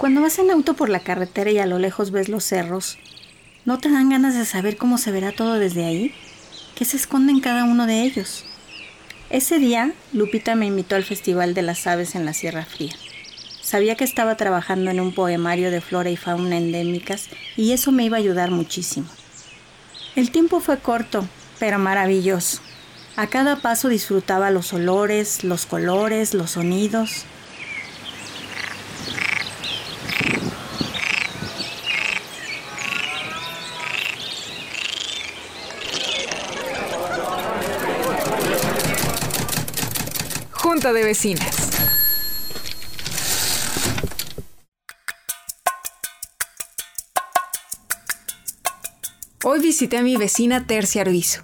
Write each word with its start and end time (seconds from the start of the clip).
Cuando 0.00 0.22
vas 0.22 0.38
en 0.38 0.50
auto 0.50 0.72
por 0.72 0.88
la 0.88 1.00
carretera 1.00 1.50
y 1.50 1.58
a 1.58 1.66
lo 1.66 1.78
lejos 1.78 2.10
ves 2.10 2.30
los 2.30 2.42
cerros, 2.42 2.96
¿no 3.66 3.78
te 3.78 3.90
dan 3.90 4.08
ganas 4.08 4.34
de 4.34 4.46
saber 4.46 4.78
cómo 4.78 4.96
se 4.96 5.12
verá 5.12 5.30
todo 5.30 5.58
desde 5.58 5.84
ahí? 5.84 6.14
¿Qué 6.74 6.86
se 6.86 6.96
esconde 6.96 7.32
en 7.32 7.40
cada 7.40 7.64
uno 7.64 7.86
de 7.86 8.00
ellos? 8.00 8.46
Ese 9.28 9.58
día, 9.58 9.92
Lupita 10.14 10.54
me 10.54 10.64
invitó 10.64 10.96
al 10.96 11.04
Festival 11.04 11.52
de 11.52 11.60
las 11.60 11.86
Aves 11.86 12.14
en 12.14 12.24
la 12.24 12.32
Sierra 12.32 12.64
Fría. 12.64 12.94
Sabía 13.60 13.94
que 13.94 14.04
estaba 14.04 14.38
trabajando 14.38 14.90
en 14.90 15.00
un 15.00 15.12
poemario 15.12 15.70
de 15.70 15.82
flora 15.82 16.08
y 16.08 16.16
fauna 16.16 16.56
endémicas 16.56 17.28
y 17.54 17.72
eso 17.72 17.92
me 17.92 18.04
iba 18.06 18.16
a 18.16 18.20
ayudar 18.20 18.50
muchísimo. 18.50 19.06
El 20.16 20.30
tiempo 20.30 20.60
fue 20.60 20.78
corto, 20.78 21.28
pero 21.58 21.78
maravilloso. 21.78 22.62
A 23.16 23.26
cada 23.26 23.56
paso 23.56 23.90
disfrutaba 23.90 24.50
los 24.50 24.72
olores, 24.72 25.44
los 25.44 25.66
colores, 25.66 26.32
los 26.32 26.52
sonidos. 26.52 27.26
Junta 40.62 40.92
de 40.92 41.02
vecinas. 41.02 41.70
Hoy 49.42 49.60
visité 49.60 49.96
a 49.96 50.02
mi 50.02 50.18
vecina 50.18 50.66
Tercia 50.66 51.00
Arbizo. 51.00 51.40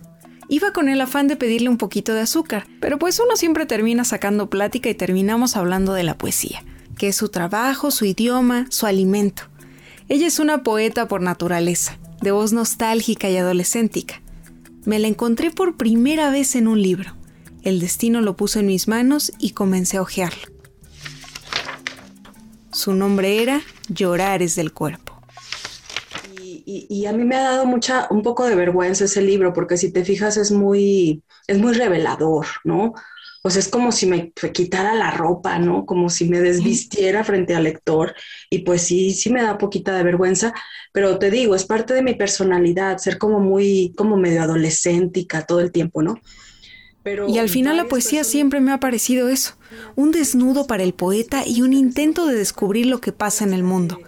Iba 0.50 0.74
con 0.74 0.90
el 0.90 1.00
afán 1.00 1.28
de 1.28 1.36
pedirle 1.36 1.70
un 1.70 1.78
poquito 1.78 2.12
de 2.12 2.20
azúcar, 2.20 2.66
pero 2.78 2.98
pues 2.98 3.18
uno 3.18 3.36
siempre 3.36 3.64
termina 3.64 4.04
sacando 4.04 4.50
plática 4.50 4.90
y 4.90 4.94
terminamos 4.94 5.56
hablando 5.56 5.94
de 5.94 6.02
la 6.02 6.18
poesía, 6.18 6.62
que 6.98 7.08
es 7.08 7.16
su 7.16 7.30
trabajo, 7.30 7.90
su 7.90 8.04
idioma, 8.04 8.66
su 8.68 8.84
alimento. 8.84 9.44
Ella 10.10 10.26
es 10.26 10.38
una 10.40 10.62
poeta 10.62 11.08
por 11.08 11.22
naturaleza, 11.22 11.98
de 12.20 12.32
voz 12.32 12.52
nostálgica 12.52 13.30
y 13.30 13.38
adolescéntica. 13.38 14.20
Me 14.84 14.98
la 14.98 15.08
encontré 15.08 15.50
por 15.50 15.78
primera 15.78 16.30
vez 16.30 16.54
en 16.54 16.68
un 16.68 16.82
libro. 16.82 17.16
El 17.66 17.80
destino 17.80 18.20
lo 18.20 18.36
puso 18.36 18.60
en 18.60 18.66
mis 18.68 18.86
manos 18.86 19.32
y 19.40 19.50
comencé 19.50 19.96
a 19.96 20.02
hojearlo. 20.02 20.46
Su 22.70 22.94
nombre 22.94 23.42
era 23.42 23.60
Llorares 23.88 24.54
del 24.54 24.72
Cuerpo 24.72 25.16
y, 26.64 27.06
a 27.06 27.12
mí 27.12 27.24
me 27.24 27.34
ha 27.34 27.42
dado 27.42 27.66
mucha, 27.66 28.06
un 28.10 28.22
poco 28.22 28.44
de 28.46 28.54
vergüenza 28.54 29.06
ese 29.06 29.20
libro, 29.20 29.52
porque 29.52 29.76
si 29.76 29.92
te 29.92 30.04
fijas 30.04 30.36
es 30.36 30.52
muy, 30.52 31.24
es 31.48 31.58
muy 31.58 31.72
revelador, 31.72 32.46
¿no? 32.62 32.94
Pues 33.42 33.56
es 33.56 33.68
como 33.68 33.90
si 33.90 34.06
me 34.06 34.32
quitara 34.52 34.94
la 34.94 35.10
ropa, 35.10 35.58
¿no? 35.58 35.86
Como 35.86 36.08
si 36.08 36.28
me 36.28 36.40
desvistiera 36.40 37.24
frente 37.24 37.56
al 37.56 37.64
lector. 37.64 38.14
Y 38.48 38.58
pues 38.58 38.82
sí, 38.82 39.12
sí 39.12 39.30
me 39.30 39.42
da 39.42 39.58
poquita 39.58 39.96
de 39.96 40.04
vergüenza, 40.04 40.52
pero 40.92 41.18
te 41.18 41.32
digo, 41.32 41.56
es 41.56 41.64
parte 41.64 41.94
de 41.94 42.02
mi 42.02 42.14
personalidad, 42.14 42.98
ser 42.98 43.18
como 43.18 43.40
muy, 43.40 43.92
como 43.96 44.16
medio 44.16 44.42
adolescéntica 44.42 45.44
todo 45.46 45.60
el 45.60 45.72
tiempo, 45.72 46.02
¿no? 46.02 46.20
Y 47.28 47.38
al 47.38 47.48
final 47.48 47.76
la 47.76 47.88
poesía 47.88 48.24
siempre 48.24 48.60
me 48.60 48.72
ha 48.72 48.80
parecido 48.80 49.28
eso, 49.28 49.54
un 49.94 50.10
desnudo 50.10 50.66
para 50.66 50.82
el 50.82 50.94
poeta 50.94 51.46
y 51.46 51.62
un 51.62 51.72
intento 51.72 52.26
de 52.26 52.34
descubrir 52.36 52.86
lo 52.86 53.00
que 53.00 53.12
pasa 53.12 53.44
en 53.44 53.52
el 53.52 53.62
mundo 53.62 53.98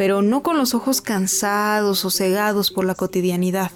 pero 0.00 0.22
no 0.22 0.42
con 0.42 0.56
los 0.56 0.72
ojos 0.72 1.02
cansados 1.02 2.06
o 2.06 2.10
cegados 2.10 2.70
por 2.70 2.86
la 2.86 2.94
cotidianidad. 2.94 3.70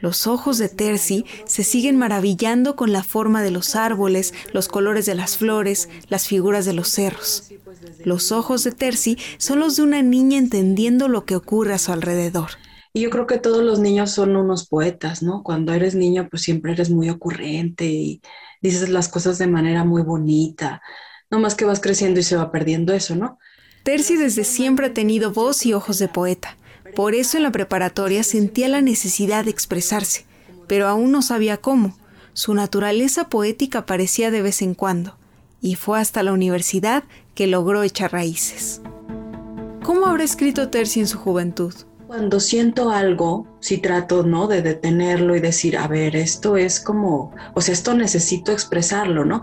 Los 0.00 0.26
ojos 0.26 0.56
de 0.56 0.70
Terci 0.70 1.26
se 1.44 1.62
siguen 1.62 1.96
maravillando 1.96 2.74
con 2.74 2.90
la 2.90 3.02
forma 3.02 3.42
de 3.42 3.50
los 3.50 3.76
árboles, 3.76 4.32
los 4.54 4.66
colores 4.68 5.04
de 5.04 5.14
las 5.14 5.36
flores, 5.36 5.90
las 6.08 6.26
figuras 6.26 6.64
de 6.64 6.72
los 6.72 6.88
cerros. 6.88 7.50
Los 8.02 8.32
ojos 8.32 8.64
de 8.64 8.72
Terci 8.72 9.18
son 9.36 9.58
los 9.58 9.76
de 9.76 9.82
una 9.82 10.00
niña 10.00 10.38
entendiendo 10.38 11.06
lo 11.06 11.26
que 11.26 11.36
ocurre 11.36 11.74
a 11.74 11.78
su 11.78 11.92
alrededor. 11.92 12.52
Y 12.98 13.02
yo 13.02 13.10
creo 13.10 13.28
que 13.28 13.38
todos 13.38 13.62
los 13.62 13.78
niños 13.78 14.10
son 14.10 14.34
unos 14.34 14.66
poetas, 14.66 15.22
¿no? 15.22 15.44
Cuando 15.44 15.72
eres 15.72 15.94
niño, 15.94 16.26
pues 16.28 16.42
siempre 16.42 16.72
eres 16.72 16.90
muy 16.90 17.08
ocurrente 17.10 17.84
y 17.84 18.20
dices 18.60 18.88
las 18.88 19.06
cosas 19.06 19.38
de 19.38 19.46
manera 19.46 19.84
muy 19.84 20.02
bonita. 20.02 20.82
No 21.30 21.38
más 21.38 21.54
que 21.54 21.64
vas 21.64 21.78
creciendo 21.78 22.18
y 22.18 22.24
se 22.24 22.34
va 22.34 22.50
perdiendo 22.50 22.92
eso, 22.92 23.14
¿no? 23.14 23.38
Terci 23.84 24.16
desde 24.16 24.42
siempre 24.42 24.86
ha 24.86 24.94
tenido 24.94 25.30
voz 25.30 25.64
y 25.64 25.74
ojos 25.74 26.00
de 26.00 26.08
poeta. 26.08 26.56
Por 26.96 27.14
eso 27.14 27.36
en 27.36 27.44
la 27.44 27.52
preparatoria 27.52 28.24
sentía 28.24 28.66
la 28.66 28.80
necesidad 28.80 29.44
de 29.44 29.52
expresarse, 29.52 30.26
pero 30.66 30.88
aún 30.88 31.12
no 31.12 31.22
sabía 31.22 31.58
cómo. 31.58 31.96
Su 32.32 32.52
naturaleza 32.52 33.28
poética 33.28 33.78
aparecía 33.78 34.32
de 34.32 34.42
vez 34.42 34.60
en 34.60 34.74
cuando, 34.74 35.16
y 35.60 35.76
fue 35.76 36.00
hasta 36.00 36.24
la 36.24 36.32
universidad 36.32 37.04
que 37.36 37.46
logró 37.46 37.84
echar 37.84 38.10
raíces. 38.10 38.80
¿Cómo 39.84 40.06
habrá 40.06 40.24
escrito 40.24 40.68
Terci 40.68 40.98
en 40.98 41.06
su 41.06 41.18
juventud? 41.18 41.72
Cuando 42.08 42.40
siento 42.40 42.88
algo, 42.88 43.46
si 43.60 43.76
trato, 43.76 44.22
¿no? 44.22 44.46
De 44.46 44.62
detenerlo 44.62 45.36
y 45.36 45.40
decir, 45.40 45.76
a 45.76 45.86
ver, 45.86 46.16
esto 46.16 46.56
es 46.56 46.80
como, 46.80 47.34
o 47.52 47.60
sea, 47.60 47.74
esto 47.74 47.92
necesito 47.92 48.50
expresarlo, 48.50 49.26
¿no? 49.26 49.42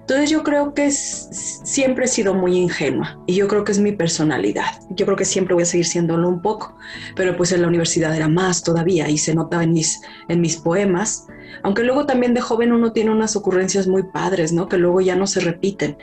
Entonces 0.00 0.28
yo 0.28 0.42
creo 0.42 0.74
que 0.74 0.90
siempre 0.90 2.06
he 2.06 2.08
sido 2.08 2.34
muy 2.34 2.56
ingenua 2.56 3.22
y 3.28 3.36
yo 3.36 3.46
creo 3.46 3.62
que 3.62 3.70
es 3.70 3.78
mi 3.78 3.92
personalidad. 3.92 4.80
Yo 4.90 5.06
creo 5.06 5.16
que 5.16 5.24
siempre 5.24 5.54
voy 5.54 5.62
a 5.62 5.66
seguir 5.66 5.86
siéndolo 5.86 6.28
un 6.28 6.42
poco, 6.42 6.74
pero 7.14 7.36
pues 7.36 7.52
en 7.52 7.62
la 7.62 7.68
universidad 7.68 8.16
era 8.16 8.26
más 8.26 8.64
todavía 8.64 9.08
y 9.08 9.16
se 9.16 9.36
notaba 9.36 9.62
en 9.62 9.72
mis, 9.72 10.00
en 10.26 10.40
mis 10.40 10.56
poemas. 10.56 11.28
Aunque 11.62 11.84
luego 11.84 12.04
también 12.04 12.34
de 12.34 12.40
joven 12.40 12.72
uno 12.72 12.92
tiene 12.92 13.12
unas 13.12 13.36
ocurrencias 13.36 13.86
muy 13.86 14.02
padres, 14.02 14.52
¿no? 14.52 14.68
Que 14.68 14.76
luego 14.76 15.00
ya 15.00 15.14
no 15.14 15.28
se 15.28 15.38
repiten. 15.38 15.96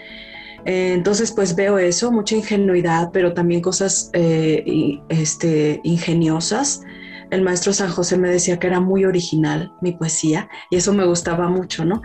Eh, 0.65 0.93
entonces 0.93 1.31
pues 1.31 1.55
veo 1.55 1.77
eso, 1.77 2.11
mucha 2.11 2.35
ingenuidad, 2.35 3.09
pero 3.11 3.33
también 3.33 3.61
cosas 3.61 4.09
eh, 4.13 4.99
este, 5.09 5.79
ingeniosas. 5.83 6.81
El 7.31 7.43
maestro 7.43 7.73
San 7.73 7.91
José 7.91 8.17
me 8.17 8.29
decía 8.29 8.57
que 8.57 8.67
era 8.67 8.79
muy 8.79 9.05
original 9.05 9.71
mi 9.81 9.91
poesía 9.91 10.49
y 10.71 10.77
eso 10.77 10.93
me 10.93 11.05
gustaba 11.05 11.47
mucho, 11.47 11.85
¿no? 11.85 12.01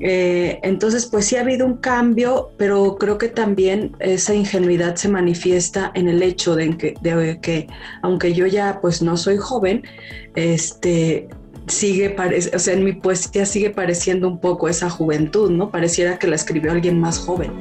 Eh, 0.00 0.60
entonces, 0.62 1.06
pues 1.06 1.26
sí 1.26 1.36
ha 1.36 1.40
habido 1.40 1.66
un 1.66 1.76
cambio, 1.78 2.50
pero 2.56 2.96
creo 2.96 3.18
que 3.18 3.28
también 3.28 3.96
esa 3.98 4.34
ingenuidad 4.34 4.96
se 4.96 5.08
manifiesta 5.08 5.90
en 5.94 6.08
el 6.08 6.22
hecho 6.22 6.54
de 6.54 6.76
que, 6.76 6.94
de 7.00 7.38
que 7.40 7.66
aunque 8.02 8.32
yo 8.32 8.46
ya 8.46 8.80
pues 8.80 9.02
no 9.02 9.16
soy 9.16 9.36
joven, 9.36 9.82
este, 10.34 11.28
sigue, 11.66 12.16
o 12.54 12.58
sea, 12.58 12.74
en 12.74 12.84
mi 12.84 12.92
poesía 12.92 13.46
sigue 13.46 13.70
pareciendo 13.70 14.28
un 14.28 14.40
poco 14.40 14.68
esa 14.68 14.90
juventud, 14.90 15.50
¿no? 15.50 15.70
Pareciera 15.70 16.18
que 16.18 16.26
la 16.26 16.36
escribió 16.36 16.72
alguien 16.72 17.00
más 17.00 17.18
joven. 17.18 17.52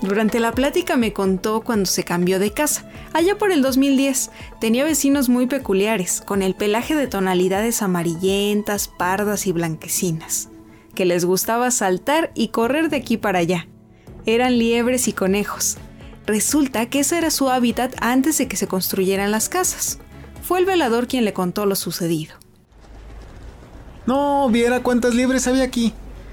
Durante 0.00 0.40
la 0.40 0.52
plática 0.52 0.96
me 0.96 1.12
contó 1.12 1.60
cuando 1.60 1.86
se 1.86 2.02
cambió 2.02 2.38
de 2.38 2.52
casa. 2.52 2.88
Allá 3.12 3.36
por 3.36 3.52
el 3.52 3.60
2010 3.60 4.30
tenía 4.60 4.84
vecinos 4.84 5.28
muy 5.28 5.46
peculiares, 5.46 6.22
con 6.22 6.40
el 6.40 6.54
pelaje 6.54 6.94
de 6.94 7.08
tonalidades 7.08 7.82
amarillentas, 7.82 8.88
pardas 8.88 9.46
y 9.46 9.52
blanquecinas, 9.52 10.48
que 10.94 11.04
les 11.04 11.24
gustaba 11.24 11.70
saltar 11.70 12.30
y 12.34 12.48
correr 12.48 12.88
de 12.88 12.96
aquí 12.96 13.18
para 13.18 13.40
allá. 13.40 13.68
Eran 14.24 14.58
liebres 14.58 15.08
y 15.08 15.12
conejos. 15.12 15.76
Resulta 16.26 16.86
que 16.86 17.00
ese 17.00 17.18
era 17.18 17.30
su 17.30 17.50
hábitat 17.50 17.94
antes 18.00 18.38
de 18.38 18.48
que 18.48 18.56
se 18.56 18.66
construyeran 18.66 19.30
las 19.30 19.48
casas. 19.48 19.98
Fue 20.48 20.60
el 20.60 20.64
velador 20.64 21.08
quien 21.08 21.26
le 21.26 21.34
contó 21.34 21.66
lo 21.66 21.76
sucedido. 21.76 22.34
No, 24.06 24.48
viera 24.48 24.82
cuántas 24.82 25.14
liebres 25.14 25.46
había 25.46 25.64
aquí. 25.64 25.92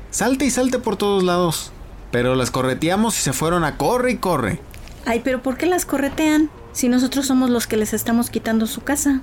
Salte 0.09 0.46
y 0.46 0.52
salte 0.52 0.80
por 0.80 0.96
todos 0.96 1.22
lados. 1.22 1.74
Pero 2.12 2.34
las 2.36 2.50
correteamos 2.50 3.20
y 3.20 3.22
se 3.22 3.34
fueron 3.34 3.66
a 3.66 3.76
corre 3.76 4.12
y 4.12 4.18
corre. 4.18 4.62
Ay, 5.06 5.20
pero 5.22 5.44
¿por 5.44 5.58
qué 5.58 5.66
las 5.66 5.86
corretean 5.86 6.50
si 6.72 6.88
nosotros 6.88 7.26
somos 7.26 7.50
los 7.50 7.68
que 7.68 7.76
les 7.76 7.94
estamos 7.94 8.30
quitando 8.30 8.68
su 8.68 8.80
casa? 8.80 9.22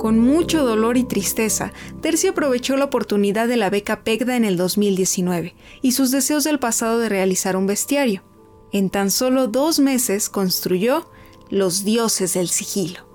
Con 0.00 0.18
mucho 0.18 0.64
dolor 0.64 0.96
y 0.96 1.04
tristeza, 1.04 1.72
Terci 2.00 2.26
aprovechó 2.26 2.76
la 2.76 2.86
oportunidad 2.86 3.46
de 3.46 3.58
la 3.58 3.70
beca 3.70 4.02
PEGDA 4.02 4.34
en 4.34 4.44
el 4.44 4.56
2019 4.56 5.54
y 5.82 5.92
sus 5.92 6.10
deseos 6.10 6.42
del 6.42 6.58
pasado 6.58 6.98
de 6.98 7.08
realizar 7.08 7.54
un 7.54 7.68
bestiario. 7.68 8.24
En 8.72 8.90
tan 8.90 9.12
solo 9.12 9.46
dos 9.46 9.78
meses 9.78 10.28
construyó 10.28 11.08
Los 11.50 11.84
dioses 11.84 12.34
del 12.34 12.48
sigilo, 12.48 13.06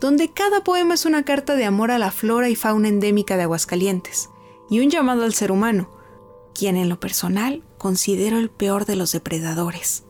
donde 0.00 0.32
cada 0.32 0.64
poema 0.64 0.94
es 0.94 1.06
una 1.06 1.24
carta 1.24 1.54
de 1.54 1.64
amor 1.64 1.90
a 1.90 1.98
la 1.98 2.10
flora 2.10 2.48
y 2.48 2.56
fauna 2.56 2.88
endémica 2.88 3.36
de 3.36 3.44
Aguascalientes 3.44 4.30
y 4.68 4.80
un 4.80 4.90
llamado 4.90 5.24
al 5.24 5.34
ser 5.34 5.52
humano, 5.52 5.90
quien 6.54 6.76
en 6.76 6.88
lo 6.88 6.98
personal 6.98 7.62
considero 7.78 8.38
el 8.38 8.50
peor 8.50 8.84
de 8.84 8.96
los 8.96 9.12
depredadores, 9.12 10.04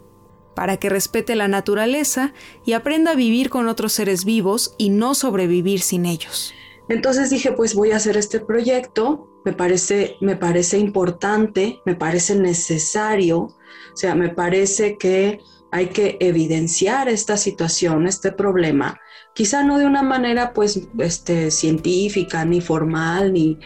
para 0.54 0.78
que 0.78 0.88
respete 0.88 1.36
la 1.36 1.46
naturaleza 1.46 2.32
y 2.64 2.72
aprenda 2.72 3.12
a 3.12 3.16
vivir 3.16 3.50
con 3.50 3.68
otros 3.68 3.92
seres 3.92 4.24
vivos 4.24 4.74
y 4.78 4.88
no 4.88 5.14
sobrevivir 5.14 5.80
sin 5.80 6.06
ellos. 6.06 6.54
Entonces 6.88 7.28
dije, 7.28 7.52
pues 7.52 7.74
voy 7.74 7.92
a 7.92 7.96
hacer 7.96 8.16
este 8.16 8.40
proyecto, 8.40 9.28
me 9.44 9.52
parece, 9.52 10.16
me 10.20 10.36
parece 10.36 10.78
importante, 10.78 11.80
me 11.84 11.94
parece 11.94 12.34
necesario, 12.34 13.38
o 13.40 13.96
sea, 13.96 14.14
me 14.14 14.30
parece 14.30 14.96
que 14.96 15.40
hay 15.70 15.88
que 15.88 16.16
evidenciar 16.20 17.08
esta 17.08 17.36
situación, 17.36 18.06
este 18.06 18.32
problema, 18.32 19.00
quizá 19.34 19.62
no 19.62 19.78
de 19.78 19.86
una 19.86 20.02
manera 20.02 20.52
pues 20.52 20.80
este, 20.98 21.50
científica, 21.50 22.44
ni 22.44 22.60
formal, 22.60 23.32
ni, 23.32 23.58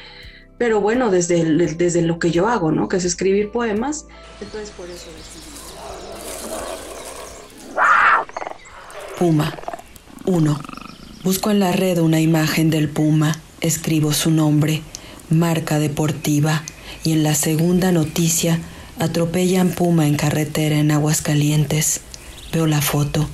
pero 0.59 0.81
bueno, 0.81 1.11
desde, 1.11 1.45
desde 1.75 2.03
lo 2.03 2.19
que 2.19 2.31
yo 2.31 2.49
hago, 2.49 2.73
¿no? 2.73 2.89
Que 2.89 2.97
es 2.97 3.05
escribir 3.05 3.51
poemas, 3.51 4.07
entonces 4.41 4.71
por 4.71 4.89
eso 4.89 5.07
Puma. 9.19 9.57
1. 10.25 10.61
Busco 11.25 11.51
en 11.51 11.61
la 11.61 11.73
red 11.73 11.99
una 11.99 12.21
imagen 12.21 12.71
del 12.71 12.89
puma, 12.89 13.41
escribo 13.61 14.13
su 14.13 14.31
nombre, 14.31 14.83
marca 15.31 15.79
deportiva, 15.79 16.63
y 17.05 17.13
en 17.13 17.23
la 17.23 17.35
segunda 17.35 17.93
noticia 17.93 18.61
atropellan 19.03 19.71
puma 19.71 20.07
en 20.07 20.15
carretera 20.15 20.79
en 20.79 20.93
Aguascalientes. 20.93 22.03
Veo 22.53 22.69
la 22.69 22.81
foto, 22.81 23.29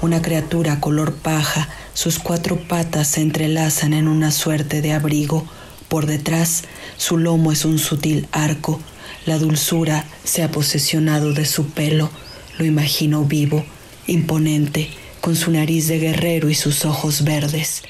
una 0.00 0.22
criatura 0.22 0.78
color 0.78 1.12
paja, 1.12 1.68
sus 1.92 2.20
cuatro 2.20 2.56
patas 2.68 3.08
se 3.08 3.22
entrelazan 3.22 3.94
en 3.94 4.06
una 4.06 4.30
suerte 4.30 4.80
de 4.80 4.92
abrigo, 4.92 5.44
por 5.88 6.06
detrás, 6.06 6.62
su 6.96 7.18
lomo 7.18 7.50
es 7.50 7.64
un 7.64 7.80
sutil 7.80 8.28
arco. 8.30 8.78
La 9.26 9.38
dulzura 9.38 10.06
se 10.22 10.44
ha 10.44 10.52
posesionado 10.52 11.32
de 11.32 11.46
su 11.46 11.70
pelo. 11.70 12.10
Lo 12.56 12.64
imagino 12.64 13.24
vivo, 13.24 13.64
imponente, 14.06 14.88
con 15.20 15.34
su 15.34 15.50
nariz 15.50 15.88
de 15.88 15.98
guerrero 15.98 16.48
y 16.48 16.54
sus 16.54 16.84
ojos 16.84 17.24
verdes. 17.24 17.82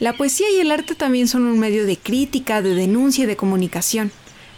La 0.00 0.12
poesía 0.12 0.46
y 0.50 0.60
el 0.60 0.70
arte 0.70 0.94
también 0.94 1.26
son 1.26 1.44
un 1.44 1.58
medio 1.58 1.84
de 1.84 1.96
crítica, 1.96 2.62
de 2.62 2.74
denuncia 2.74 3.24
y 3.24 3.26
de 3.26 3.36
comunicación. 3.36 4.12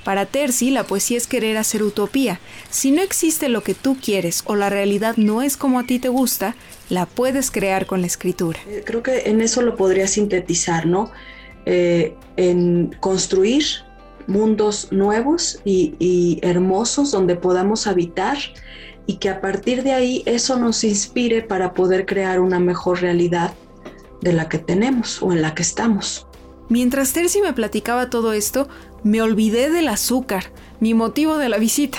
Para 0.05 0.27
Terzi, 0.27 0.71
la 0.71 0.85
poesía 0.85 1.17
es 1.17 1.27
querer 1.27 1.57
hacer 1.57 1.83
utopía. 1.83 2.41
Si 2.71 2.91
no 2.91 3.03
existe 3.03 3.49
lo 3.49 3.63
que 3.63 3.75
tú 3.75 3.97
quieres 4.03 4.43
o 4.47 4.55
la 4.55 4.71
realidad 4.71 5.17
no 5.17 5.43
es 5.43 5.57
como 5.57 5.79
a 5.79 5.85
ti 5.85 5.99
te 5.99 6.09
gusta, 6.09 6.57
la 6.89 7.07
puedes 7.07 7.51
crear 7.51 7.87
con 7.87 8.01
la 8.01 8.07
escritura. 8.07 8.59
Eh, 8.67 8.83
creo 8.85 9.03
que 9.03 9.31
en 9.31 9.41
eso 9.41 9.63
lo 9.63 9.77
podría 9.77 10.07
sintetizar, 10.07 10.87
¿no? 10.87 11.11
Eh, 11.67 12.15
en 12.37 12.97
construir 13.01 13.65
mundos 14.27 14.89
nuevos 14.91 15.61
y, 15.65 16.39
hermosos 16.43 17.11
donde 17.11 17.37
podamos 17.37 17.87
habitar 17.87 18.39
y 19.07 19.17
que 19.17 19.29
a 19.29 19.41
partir 19.41 19.83
de 19.83 19.93
ahí 19.93 20.23
eso 20.25 20.59
nos 20.59 20.85
inspire 20.85 21.43
para 21.43 21.75
poder 21.75 22.07
crear 22.07 22.41
una 22.41 22.61
mejor 22.61 23.01
realidad 23.01 23.53
de 24.21 24.33
la 24.33 24.49
que 24.49 24.59
tenemos 24.59 25.23
o 25.23 25.33
en 25.33 25.43
la 25.43 25.55
que 25.55 25.63
estamos. 25.63 26.27
Mientras 26.69 27.13
Terci 27.13 27.41
me 27.41 27.53
platicaba 27.53 28.11
todo 28.11 28.33
esto, 28.33 28.69
me 29.03 29.23
olvidé 29.23 29.71
del 29.71 29.89
azúcar, 29.89 30.45
mi 30.79 30.95
motivo 30.95 31.37
de 31.37 31.49
la 31.49 31.59
visita 31.59 31.99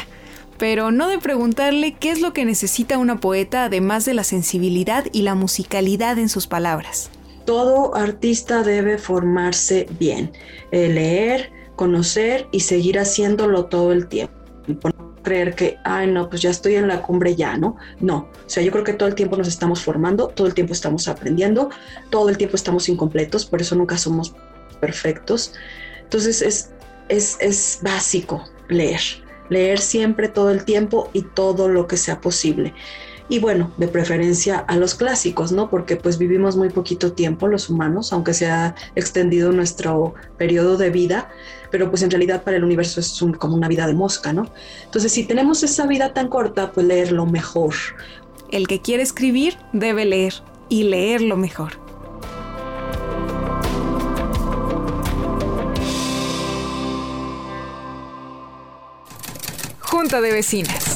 pero 0.62 0.92
no 0.92 1.08
de 1.08 1.18
preguntarle 1.18 1.96
qué 1.96 2.12
es 2.12 2.22
lo 2.22 2.34
que 2.34 2.46
necesita 2.46 3.00
una 3.00 3.20
poeta 3.20 3.64
además 3.64 4.06
de 4.06 4.14
la 4.14 4.24
sensibilidad 4.24 5.06
y 5.12 5.24
la 5.24 5.34
musicalidad 5.34 6.20
en 6.20 6.30
sus 6.30 6.46
palabras. 6.46 7.10
Todo 7.46 7.96
artista 7.96 8.62
debe 8.62 9.00
formarse 9.00 9.88
bien, 10.00 10.32
eh, 10.72 10.88
leer, 10.88 11.52
conocer 11.76 12.48
y 12.52 12.60
seguir 12.60 13.00
haciéndolo 13.00 13.66
todo 13.66 13.92
el 13.92 14.08
tiempo. 14.08 14.36
Creer 15.24 15.56
que, 15.56 15.78
ay, 15.84 16.08
no, 16.08 16.30
pues 16.30 16.42
ya 16.42 16.50
estoy 16.50 16.76
en 16.76 16.88
la 16.88 17.02
cumbre 17.02 17.36
ya, 17.36 17.58
¿no? 17.58 17.78
No, 18.00 18.30
o 18.46 18.50
sea, 18.50 18.64
yo 18.64 18.72
creo 18.72 18.84
que 18.84 18.94
todo 18.94 19.08
el 19.08 19.16
tiempo 19.16 19.38
nos 19.38 19.48
estamos 19.48 19.82
formando, 19.84 20.28
todo 20.30 20.48
el 20.48 20.54
tiempo 20.54 20.74
estamos 20.74 21.08
aprendiendo, 21.08 21.70
todo 22.10 22.30
el 22.30 22.38
tiempo 22.38 22.56
estamos 22.56 22.90
incompletos, 22.90 23.46
por 23.46 23.62
eso 23.62 23.76
nunca 23.76 23.98
somos 23.98 24.34
perfectos. 24.80 25.54
Entonces 26.02 26.42
es, 26.42 26.72
es, 27.10 27.38
es 27.40 27.80
básico 27.82 28.44
leer 28.68 29.02
leer 29.52 29.80
siempre 29.80 30.30
todo 30.30 30.50
el 30.50 30.64
tiempo 30.64 31.10
y 31.12 31.24
todo 31.24 31.68
lo 31.68 31.86
que 31.86 31.98
sea 31.98 32.22
posible. 32.22 32.74
Y 33.32 33.40
bueno, 33.40 33.72
de 33.78 33.88
preferencia 33.88 34.58
a 34.58 34.76
los 34.76 34.94
clásicos, 34.94 35.54
¿no? 35.54 35.70
Porque 35.70 35.96
pues 35.96 36.18
vivimos 36.18 36.58
muy 36.58 36.70
poquito 36.70 37.14
tiempo 37.14 37.48
los 37.48 37.70
humanos, 37.70 38.12
aunque 38.12 38.34
se 38.34 38.48
ha 38.48 38.76
extendido 38.94 39.54
nuestro 39.54 40.16
periodo 40.38 40.76
de 40.76 40.90
vida, 40.90 41.32
pero 41.72 41.90
pues 41.90 42.04
en 42.04 42.12
realidad 42.12 42.44
para 42.44 42.58
el 42.58 42.66
universo 42.66 43.00
es 43.00 43.24
como 43.40 43.56
una 43.56 43.70
vida 43.70 43.88
de 43.88 43.94
mosca, 43.94 44.34
¿no? 44.34 44.52
Entonces, 44.84 45.14
si 45.14 45.24
tenemos 45.24 45.64
esa 45.64 45.88
vida 45.88 46.14
tan 46.14 46.28
corta, 46.28 46.74
pues 46.74 46.86
leerlo 46.86 47.26
mejor. 47.26 47.74
El 48.52 48.68
que 48.68 48.82
quiere 48.82 49.02
escribir 49.02 49.56
debe 49.72 50.04
leer 50.04 50.34
y 50.68 50.84
leerlo 50.84 51.38
mejor. 51.38 51.80
Junta 59.80 60.20
de 60.20 60.34
Vecinas. 60.34 60.91